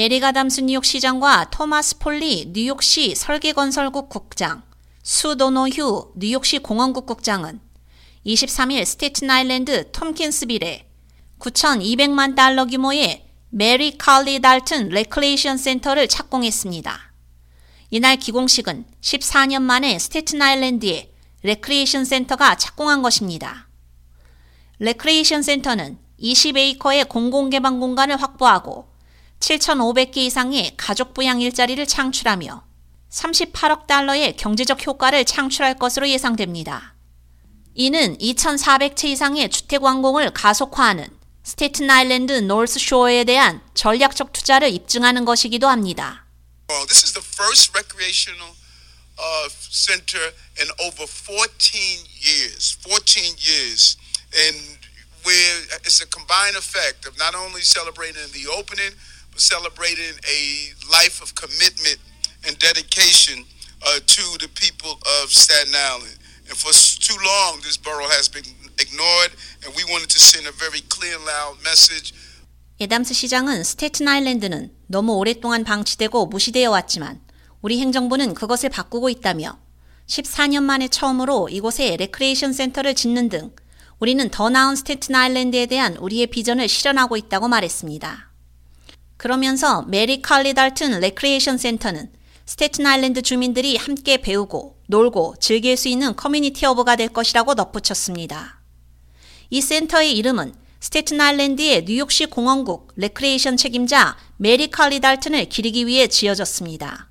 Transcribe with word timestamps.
에릭 0.00 0.22
아담스 0.22 0.60
뉴욕 0.60 0.84
시장과 0.84 1.50
토마스 1.50 1.98
폴리 1.98 2.52
뉴욕시 2.52 3.16
설계건설국 3.16 4.08
국장, 4.08 4.62
수 5.02 5.36
도노휴 5.36 6.12
뉴욕시 6.14 6.60
공원국 6.60 7.04
국장은 7.04 7.58
23일 8.24 8.84
스테튼 8.84 9.28
아일랜드 9.28 9.90
톰킨스빌에 9.90 10.88
9,200만 11.40 12.36
달러 12.36 12.66
규모의 12.66 13.26
메리 13.50 13.98
칼리 13.98 14.38
달튼 14.38 14.88
레크리에이션 14.90 15.58
센터를 15.58 16.06
착공했습니다. 16.06 16.96
이날 17.90 18.18
기공식은 18.18 18.84
14년 19.00 19.62
만에 19.62 19.98
스테튼 19.98 20.40
아일랜드에 20.40 21.12
레크리에이션 21.42 22.04
센터가 22.04 22.54
착공한 22.54 23.02
것입니다. 23.02 23.66
레크리에이션 24.78 25.42
센터는 25.42 25.98
20에이커의 26.20 27.08
공공개방 27.08 27.80
공간을 27.80 28.22
확보하고 28.22 28.87
7,500개 29.40 30.18
이상의 30.18 30.74
가족 30.76 31.14
부양 31.14 31.40
일자리를 31.40 31.84
창출하며 31.86 32.64
38억 33.10 33.86
달러의 33.86 34.36
경제적 34.36 34.86
효과를 34.86 35.24
창출할 35.24 35.78
것으로 35.78 36.08
예상됩니다. 36.08 36.94
이는 37.74 38.18
2,400채 38.18 39.04
이상의 39.04 39.50
주택 39.50 39.82
완공을 39.82 40.32
가속화하는 40.32 41.08
스테튼 41.44 41.88
아일랜드 41.88 42.32
노스 42.32 42.78
쇼어에 42.78 43.24
대한 43.24 43.62
전략적 43.74 44.32
투자를 44.32 44.68
입증하는 44.70 45.24
것이기도 45.24 45.68
합니다. 45.68 46.26
Well, 46.68 46.86
this 46.86 47.04
is 47.04 47.14
the 47.14 47.24
first 47.24 47.72
recreational 47.72 48.52
uh, 49.16 49.48
center 49.70 50.20
in 50.60 50.68
over 50.84 51.06
14 51.06 52.04
years. 52.20 52.76
14 52.84 53.24
years. 53.40 53.96
And 54.36 54.78
where 55.24 55.56
it's 55.86 56.02
a 56.02 56.06
combined 56.06 56.56
effect 56.56 57.08
of 57.08 57.16
not 57.16 57.34
only 57.34 57.62
celebrating 57.62 58.28
the 58.32 58.44
opening, 58.52 58.92
celebrating 59.40 60.18
a 60.26 60.40
life 60.90 61.22
of 61.22 61.34
commitment 61.34 61.98
and 62.46 62.58
dedication 62.58 63.44
uh, 63.86 64.00
to 64.06 64.24
the 64.38 64.48
people 64.54 64.98
of 65.22 65.30
Staten 65.30 65.74
Island. 65.74 66.18
And 66.48 66.56
for 66.56 66.72
too 66.72 67.18
long, 67.22 67.60
this 67.62 67.76
borough 67.76 68.08
has 68.08 68.28
been 68.28 68.46
ignored, 68.78 69.32
and 69.64 69.74
we 69.76 69.84
wanted 69.90 70.10
to 70.10 70.20
send 70.20 70.46
a 70.46 70.52
very 70.52 70.80
clear 70.88 71.14
and 71.16 71.24
loud 71.24 71.58
message. 71.62 72.14
에담스 72.80 73.12
시장은 73.12 73.64
스테튼 73.64 74.06
아일랜드는 74.06 74.72
너무 74.86 75.14
오랫동안 75.14 75.64
방치되고 75.64 76.26
무시되어 76.26 76.70
왔지만 76.70 77.20
우리 77.60 77.80
행정부는 77.80 78.34
그것을 78.34 78.68
바꾸고 78.68 79.10
있다며 79.10 79.58
14년 80.06 80.62
만에 80.62 80.86
처음으로 80.86 81.48
이곳에 81.48 81.96
레크레이션 81.96 82.52
센터를 82.52 82.94
짓는 82.94 83.28
등 83.28 83.50
우리는 83.98 84.30
더 84.30 84.48
나은 84.48 84.76
스테튼 84.76 85.16
아일랜드에 85.16 85.66
대한 85.66 85.96
우리의 85.96 86.28
비전을 86.28 86.68
실현하고 86.68 87.16
있다고 87.16 87.48
말했습니다. 87.48 88.27
그러면서 89.18 89.82
메리 89.82 90.22
칼리 90.22 90.54
달튼 90.54 91.00
레크리에이션 91.00 91.58
센터는 91.58 92.10
스테튼 92.46 92.86
아일랜드 92.86 93.20
주민들이 93.20 93.76
함께 93.76 94.16
배우고 94.16 94.78
놀고 94.86 95.34
즐길 95.40 95.76
수 95.76 95.88
있는 95.88 96.14
커뮤니티 96.16 96.64
허브가 96.64 96.96
될 96.96 97.08
것이라고 97.08 97.54
덧붙였습니다. 97.56 98.62
이 99.50 99.60
센터의 99.60 100.16
이름은 100.16 100.54
스테튼 100.80 101.20
아일랜드의 101.20 101.84
뉴욕시 101.84 102.26
공원국 102.26 102.92
레크리에이션 102.94 103.56
책임자 103.56 104.16
메리 104.36 104.70
칼리 104.70 105.00
달튼을 105.00 105.46
기리기 105.46 105.88
위해 105.88 106.06
지어졌습니다. 106.06 107.10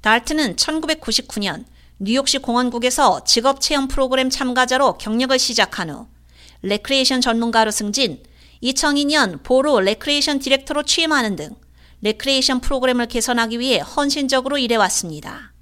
달튼은 0.00 0.56
1999년 0.56 1.66
뉴욕시 1.98 2.38
공원국에서 2.38 3.24
직업 3.24 3.60
체험 3.60 3.88
프로그램 3.88 4.30
참가자로 4.30 4.96
경력을 4.96 5.38
시작한 5.38 5.90
후 5.90 6.06
레크리에이션 6.62 7.20
전문가로 7.20 7.70
승진, 7.70 8.22
2002년 8.62 9.42
borough 9.42 9.80
레크리에이션 9.80 10.38
디렉터로 10.38 10.82
취임하는 10.84 11.36
등 11.36 11.54
레크리에이션 12.02 12.60
프로그램을 12.60 13.06
개선하기 13.06 13.58
위해 13.58 13.78
헌신적으로 13.80 14.58
일해왔습니다. 14.58 15.52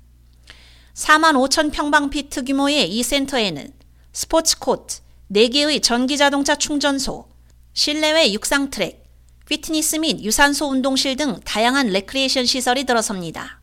4만 0.94 1.34
5천 1.34 1.72
평방피트 1.72 2.44
규모의 2.44 2.90
이 2.90 3.02
센터에는 3.02 3.72
스포츠 4.12 4.58
코트, 4.58 5.00
4개의 5.32 5.82
전기자동차 5.82 6.56
충전소, 6.56 7.26
실내외 7.72 8.32
육상 8.32 8.70
트랙, 8.70 9.04
피트니스 9.48 9.96
및 9.96 10.20
유산소 10.22 10.66
운동실 10.66 11.16
등 11.16 11.40
다양한 11.44 11.88
레크리에이션 11.88 12.46
시설이 12.46 12.84
들어섭니다. 12.84 13.60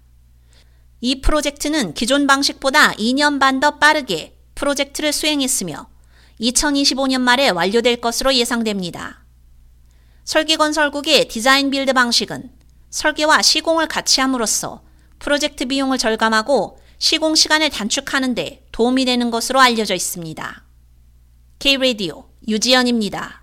이 1.00 1.22
프로젝트는 1.22 1.94
기존 1.94 2.28
방식보다 2.28 2.94
2년 2.94 3.40
반 3.40 3.60
더 3.60 3.80
빠르게 3.80 4.36
프로젝트를 4.56 5.12
수행했으며 5.12 5.88
2025년 6.40 7.22
말에 7.22 7.50
완료될 7.50 7.98
것으로 7.98 8.36
예상됩니다. 8.36 9.21
설계건설국의 10.32 11.28
design 11.28 11.70
build 11.72 11.92
방식은 11.92 12.52
설계와 12.90 13.42
시공을 13.42 13.90
같이 13.90 14.22
함으로써 14.22 14.82
프로젝트 15.20 15.66
비용을 15.66 15.98
절감하고 15.98 16.78
시공 17.00 17.36
시간을 17.36 17.70
단축하는 17.70 18.34
데 18.34 18.66
도움이 18.72 19.04
되는 19.04 19.30
것으로 19.30 19.60
알려져 19.60 19.94
있습니다. 19.94 20.64
K-Radio 21.60 22.30
유지연입니다. 22.48 23.41